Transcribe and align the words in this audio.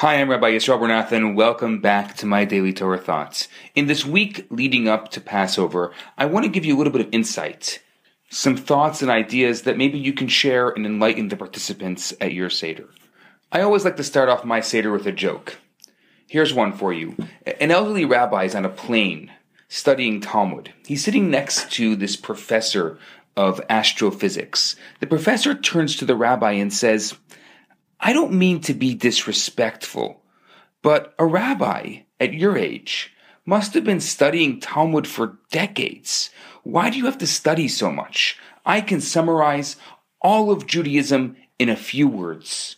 Hi, 0.00 0.16
I'm 0.16 0.28
Rabbi 0.28 0.50
Yisrael 0.50 0.78
Bernath, 0.78 1.34
welcome 1.34 1.80
back 1.80 2.16
to 2.16 2.26
my 2.26 2.44
Daily 2.44 2.74
Torah 2.74 2.98
Thoughts. 2.98 3.48
In 3.74 3.86
this 3.86 4.04
week 4.04 4.46
leading 4.50 4.88
up 4.88 5.10
to 5.12 5.22
Passover, 5.22 5.90
I 6.18 6.26
want 6.26 6.44
to 6.44 6.50
give 6.50 6.66
you 6.66 6.76
a 6.76 6.76
little 6.76 6.92
bit 6.92 7.06
of 7.06 7.14
insight, 7.14 7.82
some 8.28 8.58
thoughts 8.58 9.00
and 9.00 9.10
ideas 9.10 9.62
that 9.62 9.78
maybe 9.78 9.98
you 9.98 10.12
can 10.12 10.28
share 10.28 10.68
and 10.68 10.84
enlighten 10.84 11.28
the 11.28 11.36
participants 11.38 12.12
at 12.20 12.34
your 12.34 12.50
Seder. 12.50 12.90
I 13.50 13.62
always 13.62 13.86
like 13.86 13.96
to 13.96 14.04
start 14.04 14.28
off 14.28 14.44
my 14.44 14.60
Seder 14.60 14.92
with 14.92 15.06
a 15.06 15.12
joke. 15.12 15.56
Here's 16.26 16.52
one 16.52 16.74
for 16.74 16.92
you. 16.92 17.16
An 17.58 17.70
elderly 17.70 18.04
rabbi 18.04 18.44
is 18.44 18.54
on 18.54 18.66
a 18.66 18.68
plane 18.68 19.32
studying 19.66 20.20
Talmud. 20.20 20.74
He's 20.86 21.02
sitting 21.02 21.30
next 21.30 21.72
to 21.72 21.96
this 21.96 22.16
professor 22.16 22.98
of 23.34 23.62
astrophysics. 23.70 24.76
The 25.00 25.06
professor 25.06 25.54
turns 25.54 25.96
to 25.96 26.04
the 26.04 26.16
rabbi 26.16 26.52
and 26.52 26.70
says, 26.70 27.16
I 28.00 28.12
don't 28.12 28.32
mean 28.32 28.60
to 28.62 28.74
be 28.74 28.94
disrespectful, 28.94 30.22
but 30.82 31.14
a 31.18 31.26
rabbi 31.26 32.00
at 32.20 32.34
your 32.34 32.56
age 32.56 33.12
must 33.44 33.74
have 33.74 33.84
been 33.84 34.00
studying 34.00 34.60
Talmud 34.60 35.06
for 35.06 35.38
decades. 35.50 36.30
Why 36.62 36.90
do 36.90 36.98
you 36.98 37.06
have 37.06 37.18
to 37.18 37.26
study 37.26 37.68
so 37.68 37.90
much? 37.90 38.38
I 38.64 38.80
can 38.80 39.00
summarize 39.00 39.76
all 40.20 40.50
of 40.50 40.66
Judaism 40.66 41.36
in 41.58 41.68
a 41.68 41.76
few 41.76 42.08
words. 42.08 42.76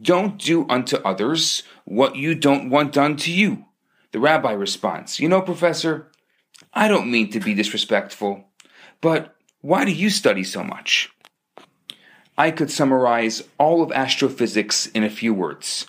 Don't 0.00 0.38
do 0.38 0.66
unto 0.68 0.96
others 0.98 1.62
what 1.84 2.16
you 2.16 2.34
don't 2.34 2.70
want 2.70 2.92
done 2.92 3.16
to 3.16 3.32
you. 3.32 3.66
The 4.12 4.20
rabbi 4.20 4.52
responds, 4.52 5.20
You 5.20 5.28
know, 5.28 5.42
professor, 5.42 6.10
I 6.72 6.88
don't 6.88 7.10
mean 7.10 7.30
to 7.30 7.40
be 7.40 7.54
disrespectful, 7.54 8.44
but 9.00 9.36
why 9.60 9.84
do 9.84 9.92
you 9.92 10.10
study 10.10 10.44
so 10.44 10.62
much? 10.62 11.10
I 12.38 12.50
could 12.50 12.70
summarize 12.70 13.42
all 13.58 13.82
of 13.82 13.92
astrophysics 13.92 14.86
in 14.86 15.02
a 15.04 15.10
few 15.10 15.32
words. 15.32 15.86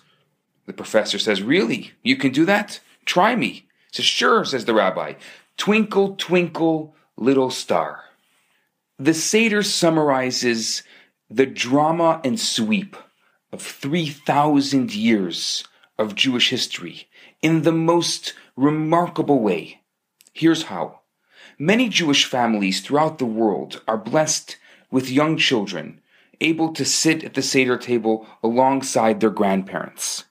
The 0.65 0.73
professor 0.73 1.19
says, 1.19 1.41
Really? 1.41 1.91
You 2.03 2.15
can 2.15 2.31
do 2.31 2.45
that? 2.45 2.79
Try 3.05 3.35
me. 3.35 3.67
Says, 3.91 4.05
Sure, 4.05 4.45
says 4.45 4.65
the 4.65 4.73
rabbi. 4.73 5.13
Twinkle, 5.57 6.15
twinkle, 6.15 6.95
little 7.17 7.49
star. 7.49 8.03
The 8.99 9.13
Seder 9.13 9.63
summarizes 9.63 10.83
the 11.29 11.45
drama 11.45 12.21
and 12.23 12.39
sweep 12.39 12.95
of 13.51 13.61
3,000 13.61 14.93
years 14.93 15.63
of 15.97 16.15
Jewish 16.15 16.49
history 16.49 17.07
in 17.41 17.63
the 17.63 17.71
most 17.71 18.33
remarkable 18.55 19.39
way. 19.39 19.81
Here's 20.33 20.63
how. 20.63 21.01
Many 21.59 21.89
Jewish 21.89 22.25
families 22.25 22.81
throughout 22.81 23.17
the 23.17 23.25
world 23.25 23.81
are 23.87 23.97
blessed 23.97 24.57
with 24.91 25.09
young 25.09 25.37
children 25.37 26.01
able 26.41 26.73
to 26.73 26.85
sit 26.85 27.23
at 27.23 27.33
the 27.33 27.41
Seder 27.41 27.77
table 27.77 28.27
alongside 28.43 29.19
their 29.19 29.29
grandparents. 29.29 30.25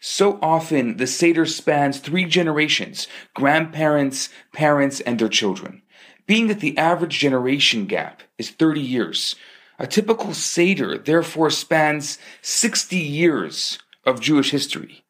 So 0.00 0.38
often, 0.42 0.96
the 0.96 1.06
Seder 1.06 1.46
spans 1.46 1.98
three 1.98 2.24
generations 2.24 3.06
grandparents, 3.34 4.30
parents, 4.52 5.00
and 5.00 5.18
their 5.18 5.28
children. 5.28 5.82
Being 6.26 6.48
that 6.48 6.60
the 6.60 6.76
average 6.78 7.18
generation 7.18 7.86
gap 7.86 8.22
is 8.38 8.50
30 8.50 8.80
years, 8.80 9.36
a 9.78 9.86
typical 9.86 10.34
Seder 10.34 10.98
therefore 10.98 11.50
spans 11.50 12.18
60 12.40 12.96
years 12.96 13.78
of 14.04 14.20
Jewish 14.20 14.50
history. 14.50 15.04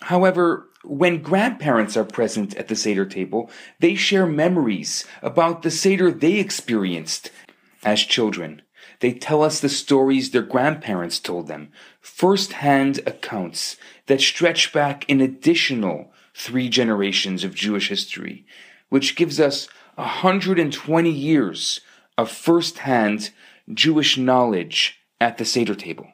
However, 0.00 0.68
when 0.84 1.22
grandparents 1.22 1.96
are 1.96 2.04
present 2.04 2.54
at 2.56 2.68
the 2.68 2.76
Seder 2.76 3.06
table, 3.06 3.50
they 3.80 3.94
share 3.94 4.26
memories 4.26 5.06
about 5.22 5.62
the 5.62 5.70
Seder 5.70 6.10
they 6.10 6.38
experienced 6.38 7.30
as 7.84 8.00
children. 8.00 8.62
They 9.02 9.12
tell 9.12 9.42
us 9.42 9.58
the 9.58 9.68
stories 9.68 10.30
their 10.30 10.42
grandparents 10.42 11.18
told 11.18 11.48
them, 11.48 11.72
first 12.00 12.52
hand 12.52 13.00
accounts 13.04 13.76
that 14.06 14.20
stretch 14.20 14.72
back 14.72 15.04
an 15.10 15.20
additional 15.20 16.12
three 16.36 16.68
generations 16.68 17.42
of 17.42 17.52
Jewish 17.52 17.88
history, 17.88 18.46
which 18.90 19.16
gives 19.16 19.40
us 19.40 19.66
120 19.96 21.10
years 21.10 21.80
of 22.16 22.30
first 22.30 22.78
hand 22.78 23.30
Jewish 23.74 24.16
knowledge 24.16 25.00
at 25.20 25.36
the 25.36 25.44
Seder 25.44 25.74
table. 25.74 26.06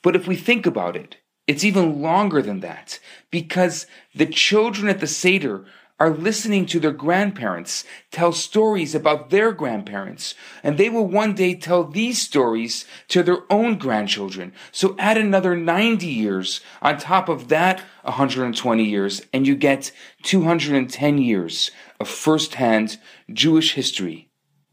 But 0.00 0.14
if 0.14 0.28
we 0.28 0.36
think 0.36 0.64
about 0.64 0.94
it, 0.94 1.16
it's 1.48 1.64
even 1.64 2.02
longer 2.02 2.40
than 2.40 2.60
that 2.60 3.00
because 3.32 3.88
the 4.14 4.26
children 4.26 4.88
at 4.88 5.00
the 5.00 5.08
Seder 5.08 5.64
are 6.00 6.10
listening 6.10 6.66
to 6.66 6.80
their 6.80 6.92
grandparents 6.92 7.84
tell 8.10 8.32
stories 8.32 8.94
about 8.94 9.30
their 9.30 9.52
grandparents, 9.52 10.34
and 10.62 10.76
they 10.76 10.88
will 10.88 11.06
one 11.06 11.34
day 11.34 11.54
tell 11.54 11.84
these 11.84 12.20
stories 12.20 12.84
to 13.08 13.22
their 13.22 13.40
own 13.50 13.78
grandchildren. 13.78 14.52
So 14.72 14.96
add 14.98 15.16
another 15.16 15.56
90 15.56 16.06
years 16.06 16.60
on 16.82 16.98
top 16.98 17.28
of 17.28 17.48
that 17.48 17.80
120 18.02 18.84
years, 18.84 19.22
and 19.32 19.46
you 19.46 19.54
get 19.54 19.92
210 20.24 21.18
years 21.18 21.70
of 22.00 22.08
first-hand 22.08 22.98
Jewish 23.32 23.74
history 23.74 24.30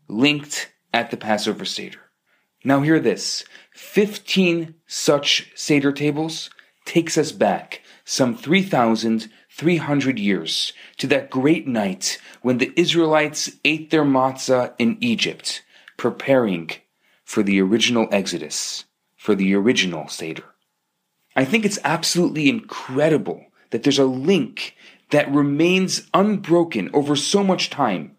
linked 0.08 0.72
at 0.94 1.12
the 1.12 1.18
Passover 1.18 1.66
Seder. 1.66 2.00
Now 2.64 2.82
hear 2.82 3.00
this. 3.00 3.44
15 3.74 4.76
such 4.88 5.52
Seder 5.56 5.92
tables 5.92 6.50
takes 6.86 7.18
us 7.18 7.32
back 7.32 7.82
some 8.04 8.36
3,300 9.52 10.18
years 10.18 10.74
to 10.98 11.08
that 11.08 11.30
great 11.30 11.68
night 11.68 12.18
when 12.42 12.58
the 12.58 12.74
Israelites 12.76 13.52
ate 13.64 13.90
their 13.90 14.04
matzah 14.04 14.74
in 14.80 14.98
Egypt, 15.02 15.64
preparing 15.98 16.70
for 17.24 17.44
the 17.44 17.62
original 17.62 18.08
Exodus, 18.12 18.86
for 19.16 19.36
the 19.36 19.54
original 19.54 20.08
Seder. 20.08 20.46
I 21.36 21.46
think 21.46 21.66
it's 21.66 21.80
absolutely 21.84 22.50
incredible 22.50 23.46
that 23.70 23.84
there's 23.84 24.00
a 24.00 24.06
link 24.06 24.76
that 25.12 25.32
remains 25.32 26.10
unbroken 26.14 26.90
over 26.94 27.16
so 27.16 27.44
much 27.44 27.70
time 27.70 28.16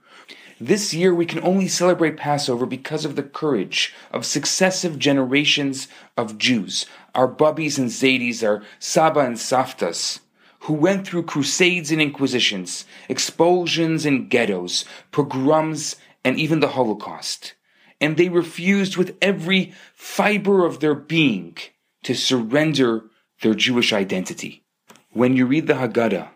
this 0.63 0.95
year 0.95 1.13
we 1.13 1.27
can 1.27 1.43
only 1.43 1.67
celebrate 1.67 2.17
Passover 2.17 2.67
because 2.67 3.05
of 3.05 3.17
the 3.17 3.25
courage 3.25 3.93
of 4.13 4.25
successive 4.25 4.97
generations 4.97 5.89
of 6.17 6.39
Jews, 6.39 6.87
our 7.17 7.27
bubbies 7.27 7.79
and 7.79 7.89
zadies, 7.89 8.47
our 8.47 8.63
saba 8.79 9.21
and 9.21 9.37
saftas, 9.37 10.21
who 10.63 10.75
went 10.75 11.07
through 11.07 11.25
crusades 11.25 11.91
and 11.91 12.01
inquisitions, 12.01 12.85
expulsions 13.09 14.07
and 14.07 14.31
ghettos, 14.31 14.85
pogroms, 15.11 15.97
and 16.25 16.39
even 16.39 16.61
the 16.61 16.69
Holocaust. 16.69 17.55
And 18.01 18.17
they 18.17 18.29
refused 18.29 18.97
with 18.97 19.17
every 19.21 19.73
fiber 19.95 20.65
of 20.65 20.81
their 20.81 20.95
being 20.95 21.57
to 22.05 22.15
surrender 22.15 23.05
their 23.43 23.55
Jewish 23.55 23.93
identity. 23.93 24.63
When 25.11 25.37
you 25.37 25.47
read 25.47 25.67
the 25.67 25.75
Haggadah, 25.75 26.29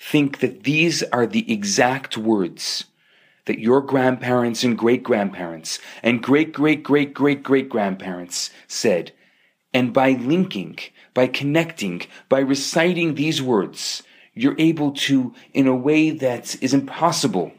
think 0.00 0.40
that 0.40 0.64
these 0.64 1.04
are 1.04 1.26
the 1.26 1.50
exact 1.52 2.18
words 2.18 2.84
that 3.44 3.60
your 3.60 3.80
grandparents 3.80 4.64
and 4.64 4.76
great 4.76 5.02
grandparents 5.02 5.78
and 6.02 6.22
great 6.22 6.52
great 6.52 6.82
great 6.82 7.14
great 7.14 7.42
great 7.42 7.68
grandparents 7.68 8.50
said. 8.66 9.12
And 9.74 9.92
by 9.92 10.12
linking, 10.12 10.78
by 11.14 11.26
connecting, 11.26 12.02
by 12.28 12.40
reciting 12.40 13.14
these 13.14 13.40
words, 13.40 14.02
you're 14.34 14.56
able 14.58 14.92
to, 14.92 15.34
in 15.52 15.66
a 15.66 15.76
way 15.76 16.10
that 16.10 16.62
is 16.62 16.74
impossible. 16.74 17.52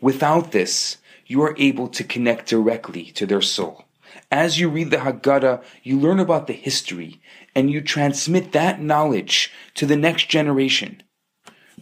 Without 0.00 0.52
this, 0.52 0.98
you 1.26 1.42
are 1.42 1.54
able 1.58 1.88
to 1.88 2.04
connect 2.04 2.48
directly 2.48 3.04
to 3.12 3.26
their 3.26 3.40
soul. 3.40 3.84
As 4.30 4.58
you 4.58 4.68
read 4.68 4.90
the 4.90 4.98
Haggadah, 4.98 5.62
you 5.82 5.98
learn 5.98 6.18
about 6.18 6.46
the 6.46 6.52
history 6.52 7.20
and 7.54 7.70
you 7.70 7.80
transmit 7.80 8.52
that 8.52 8.80
knowledge 8.80 9.52
to 9.74 9.86
the 9.86 9.96
next 9.96 10.28
generation. 10.28 11.02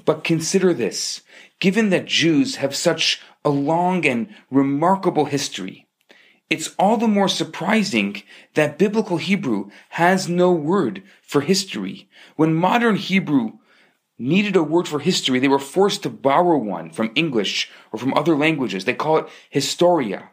But 0.05 0.25
consider 0.25 0.73
this 0.73 1.23
given 1.59 1.91
that 1.91 2.07
Jews 2.07 2.57
have 2.57 2.75
such 2.75 3.21
a 3.45 3.51
long 3.51 4.07
and 4.07 4.35
remarkable 4.51 5.27
history, 5.27 5.87
it's 6.51 6.75
all 6.81 6.97
the 6.97 7.09
more 7.09 7.29
surprising 7.29 8.23
that 8.55 8.77
biblical 8.77 9.19
Hebrew 9.19 9.71
has 9.91 10.29
no 10.29 10.51
word 10.53 11.05
for 11.23 11.43
history. 11.43 12.09
When 12.35 12.55
modern 12.55 12.97
Hebrew 12.97 13.53
needed 14.19 14.57
a 14.57 14.63
word 14.63 14.89
for 14.89 14.99
history, 14.99 15.39
they 15.39 15.49
were 15.49 15.61
forced 15.61 16.03
to 16.03 16.11
borrow 16.11 16.59
one 16.59 16.91
from 16.91 17.13
English 17.15 17.71
or 17.93 18.01
from 18.01 18.13
other 18.15 18.37
languages. 18.37 18.85
They 18.85 18.95
call 18.95 19.19
it 19.19 19.29
historia. 19.49 20.31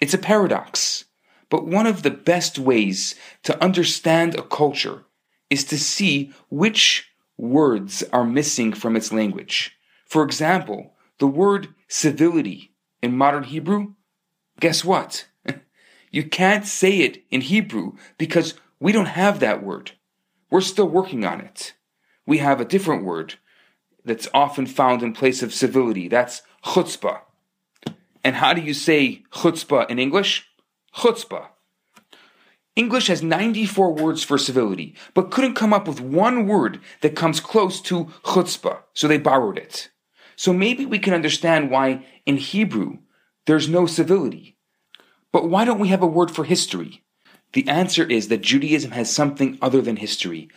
It's 0.00 0.14
a 0.14 0.18
paradox. 0.18 1.04
But 1.50 1.66
one 1.66 1.86
of 1.86 2.02
the 2.02 2.10
best 2.10 2.58
ways 2.58 3.14
to 3.42 3.62
understand 3.62 4.34
a 4.34 4.42
culture 4.42 5.04
is 5.50 5.64
to 5.64 5.78
see 5.78 6.32
which 6.48 7.10
words 7.36 8.02
are 8.10 8.24
missing 8.24 8.72
from 8.72 8.96
its 8.96 9.12
language. 9.12 9.76
For 10.06 10.22
example, 10.22 10.94
the 11.18 11.26
word 11.26 11.74
civility 11.88 12.72
in 13.02 13.18
modern 13.18 13.44
Hebrew, 13.44 13.94
guess 14.58 14.82
what? 14.82 15.26
You 16.12 16.22
can't 16.22 16.66
say 16.66 16.98
it 16.98 17.24
in 17.30 17.40
Hebrew 17.40 17.94
because 18.18 18.54
we 18.78 18.92
don't 18.92 19.06
have 19.06 19.40
that 19.40 19.62
word. 19.62 19.92
We're 20.50 20.60
still 20.60 20.88
working 20.88 21.24
on 21.24 21.40
it. 21.40 21.72
We 22.26 22.38
have 22.38 22.60
a 22.60 22.66
different 22.66 23.04
word 23.04 23.34
that's 24.04 24.28
often 24.34 24.66
found 24.66 25.02
in 25.02 25.14
place 25.14 25.42
of 25.42 25.54
civility. 25.54 26.08
That's 26.08 26.42
chutzpah. 26.64 27.20
And 28.22 28.36
how 28.36 28.52
do 28.52 28.60
you 28.60 28.74
say 28.74 29.24
chutzpah 29.32 29.88
in 29.90 29.98
English? 29.98 30.46
Chutzpah. 30.94 31.48
English 32.76 33.06
has 33.08 33.22
94 33.22 33.94
words 33.94 34.22
for 34.22 34.38
civility, 34.38 34.94
but 35.14 35.30
couldn't 35.30 35.54
come 35.54 35.72
up 35.72 35.88
with 35.88 36.00
one 36.00 36.46
word 36.46 36.80
that 37.00 37.16
comes 37.16 37.40
close 37.40 37.80
to 37.82 38.06
chutzpah, 38.24 38.78
so 38.92 39.08
they 39.08 39.18
borrowed 39.18 39.58
it. 39.58 39.90
So 40.36 40.52
maybe 40.52 40.86
we 40.86 40.98
can 40.98 41.14
understand 41.14 41.70
why 41.70 42.06
in 42.26 42.36
Hebrew 42.36 42.98
there's 43.46 43.68
no 43.68 43.86
civility. 43.86 44.51
But 45.32 45.48
why 45.48 45.64
don't 45.64 45.80
we 45.80 45.88
have 45.88 46.02
a 46.02 46.06
word 46.06 46.30
for 46.30 46.44
history? 46.44 47.02
The 47.54 47.68
answer 47.68 48.04
is 48.04 48.28
that 48.28 48.42
Judaism 48.42 48.92
has 48.92 49.12
something 49.12 49.58
other 49.60 49.80
than 49.80 49.96
history. 49.96 50.48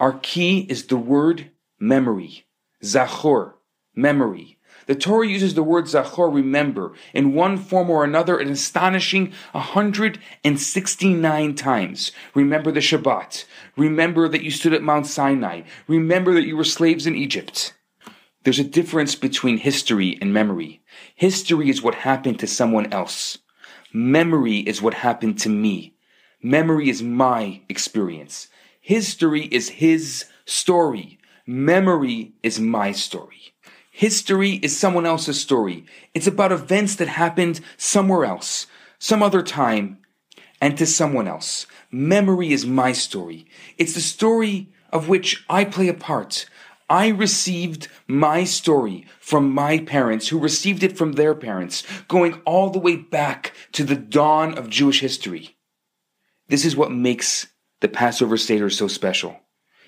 Our 0.00 0.14
key 0.14 0.66
is 0.68 0.86
the 0.86 0.96
word 0.96 1.50
memory. 1.78 2.46
Zachor, 2.82 3.54
memory. 3.94 4.58
The 4.86 4.94
Torah 4.94 5.26
uses 5.26 5.54
the 5.54 5.62
word 5.62 5.84
Zachor, 5.84 6.32
remember, 6.32 6.92
in 7.14 7.32
one 7.32 7.56
form 7.56 7.88
or 7.88 8.04
another 8.04 8.38
an 8.38 8.50
astonishing 8.50 9.32
169 9.52 11.54
times. 11.54 12.12
Remember 12.34 12.70
the 12.70 12.80
Shabbat. 12.80 13.44
Remember 13.76 14.28
that 14.28 14.42
you 14.42 14.50
stood 14.50 14.74
at 14.74 14.82
Mount 14.82 15.06
Sinai. 15.06 15.62
Remember 15.86 16.34
that 16.34 16.46
you 16.46 16.56
were 16.56 16.64
slaves 16.64 17.06
in 17.06 17.14
Egypt. 17.14 17.72
There's 18.42 18.58
a 18.58 18.64
difference 18.64 19.14
between 19.14 19.56
history 19.56 20.18
and 20.20 20.34
memory. 20.34 20.82
History 21.14 21.70
is 21.70 21.82
what 21.82 21.94
happened 21.94 22.38
to 22.40 22.46
someone 22.46 22.92
else. 22.92 23.38
Memory 23.96 24.58
is 24.58 24.82
what 24.82 24.94
happened 24.94 25.38
to 25.38 25.48
me. 25.48 25.94
Memory 26.42 26.90
is 26.90 27.00
my 27.00 27.62
experience. 27.68 28.48
History 28.80 29.42
is 29.52 29.68
his 29.68 30.24
story. 30.44 31.20
Memory 31.46 32.32
is 32.42 32.58
my 32.58 32.90
story. 32.90 33.54
History 33.92 34.54
is 34.54 34.76
someone 34.76 35.06
else's 35.06 35.40
story. 35.40 35.86
It's 36.12 36.26
about 36.26 36.50
events 36.50 36.96
that 36.96 37.06
happened 37.06 37.60
somewhere 37.76 38.24
else, 38.24 38.66
some 38.98 39.22
other 39.22 39.44
time, 39.44 39.98
and 40.60 40.76
to 40.76 40.86
someone 40.86 41.28
else. 41.28 41.68
Memory 41.92 42.52
is 42.52 42.66
my 42.66 42.90
story. 42.90 43.46
It's 43.78 43.94
the 43.94 44.00
story 44.00 44.72
of 44.90 45.08
which 45.08 45.44
I 45.48 45.64
play 45.64 45.86
a 45.86 45.94
part. 45.94 46.46
I 46.88 47.08
received 47.08 47.88
my 48.06 48.44
story 48.44 49.06
from 49.18 49.52
my 49.52 49.78
parents, 49.78 50.28
who 50.28 50.38
received 50.38 50.82
it 50.82 50.98
from 50.98 51.12
their 51.12 51.34
parents, 51.34 51.82
going 52.08 52.42
all 52.44 52.70
the 52.70 52.78
way 52.78 52.96
back 52.96 53.52
to 53.72 53.84
the 53.84 53.96
dawn 53.96 54.58
of 54.58 54.68
Jewish 54.68 55.00
history. 55.00 55.56
This 56.48 56.64
is 56.64 56.76
what 56.76 56.92
makes 56.92 57.46
the 57.80 57.88
Passover 57.88 58.36
Seder 58.36 58.68
so 58.68 58.86
special. 58.86 59.40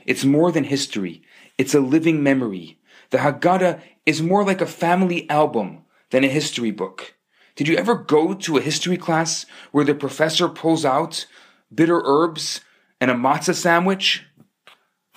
It's 0.06 0.24
more 0.24 0.50
than 0.50 0.64
history. 0.64 1.22
It's 1.58 1.74
a 1.74 1.80
living 1.80 2.22
memory. 2.22 2.78
The 3.10 3.18
Haggadah 3.18 3.80
is 4.06 4.22
more 4.22 4.44
like 4.44 4.60
a 4.60 4.66
family 4.66 5.28
album 5.28 5.84
than 6.10 6.24
a 6.24 6.28
history 6.28 6.70
book. 6.70 7.14
Did 7.56 7.68
you 7.68 7.76
ever 7.76 7.94
go 7.94 8.34
to 8.34 8.56
a 8.56 8.62
history 8.62 8.96
class 8.96 9.46
where 9.72 9.84
the 9.84 9.94
professor 9.94 10.48
pulls 10.48 10.84
out 10.84 11.26
bitter 11.74 12.00
herbs 12.04 12.60
and 13.00 13.10
a 13.10 13.14
matzah 13.14 13.54
sandwich? 13.54 14.24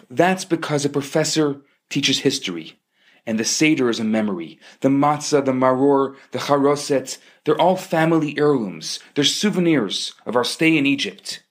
That's 0.10 0.46
because 0.46 0.86
a 0.86 0.90
professor 0.90 1.62
teaches 1.90 2.20
history, 2.20 2.80
and 3.26 3.40
the 3.40 3.46
Seder 3.46 3.90
is 3.90 4.00
a 4.00 4.04
memory. 4.04 4.60
The 4.82 4.90
matzah, 4.90 5.44
the 5.44 5.52
maror, 5.52 6.16
the 6.32 6.40
charoset, 6.40 7.18
they're 7.44 7.60
all 7.60 7.76
family 7.76 8.38
heirlooms. 8.38 9.00
They're 9.16 9.24
souvenirs 9.24 10.14
of 10.26 10.36
our 10.36 10.44
stay 10.44 10.78
in 10.78 10.86
Egypt. 10.86 11.44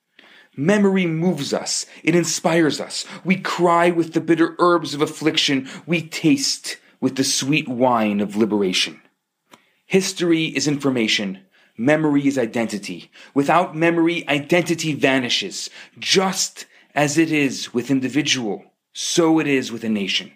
Memory 0.57 1.07
moves 1.07 1.55
us. 1.55 1.87
It 2.03 2.17
inspires 2.17 2.81
us. 2.81 3.05
We 3.25 3.37
cry 3.37 3.91
with 3.91 4.13
the 4.13 4.21
bitter 4.21 4.57
herbs 4.59 4.93
of 4.93 5.01
affliction. 5.01 5.69
We 5.87 6.03
taste 6.03 6.79
with 7.01 7.15
the 7.15 7.25
sweet 7.25 7.69
wine 7.69 8.21
of 8.21 8.35
liberation. 8.35 9.01
History 9.87 10.47
is 10.47 10.67
information. 10.67 11.41
Memory 11.77 12.27
is 12.27 12.37
identity. 12.37 13.11
Without 13.35 13.77
memory, 13.77 14.29
identity 14.29 14.95
vanishes. 14.95 15.71
Just 15.99 16.67
as 16.95 17.17
it 17.17 17.31
is 17.31 17.73
with 17.73 17.91
individual, 17.91 18.65
so 19.01 19.39
it 19.39 19.47
is 19.47 19.71
with 19.71 19.85
a 19.85 19.89
nation. 19.89 20.33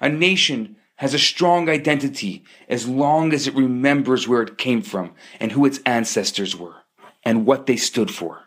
A 0.00 0.08
nation 0.08 0.76
has 0.98 1.12
a 1.12 1.18
strong 1.18 1.68
identity 1.68 2.44
as 2.68 2.86
long 2.86 3.32
as 3.32 3.48
it 3.48 3.54
remembers 3.56 4.28
where 4.28 4.42
it 4.42 4.56
came 4.56 4.80
from 4.80 5.12
and 5.40 5.50
who 5.50 5.66
its 5.66 5.80
ancestors 5.84 6.54
were 6.54 6.84
and 7.24 7.44
what 7.44 7.66
they 7.66 7.74
stood 7.74 8.12
for. 8.12 8.42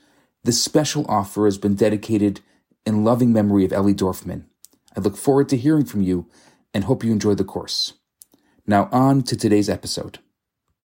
This 0.43 0.63
special 0.63 1.07
offer 1.09 1.47
has 1.47 1.57
been 1.57 1.77
dedicated 1.77 2.43
in 2.85 3.05
loving 3.05 3.33
memory 3.33 3.65
of 3.65 3.73
Ellie 3.73 3.95
Dorfman. 3.95 4.45
I 4.95 5.01
look 5.01 5.17
forward 5.17 5.49
to 5.49 5.57
hearing 5.57 5.87
from 5.87 6.03
you 6.03 6.29
and 6.75 6.85
hope 6.85 7.03
you 7.03 7.11
enjoy 7.11 7.35
the 7.35 7.43
course. 7.43 7.95
Now, 8.67 8.89
on 8.93 9.23
to 9.25 9.37
today's 9.37 9.69
episode. 9.69 10.19